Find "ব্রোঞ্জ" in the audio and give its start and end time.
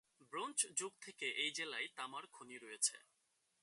0.33-0.59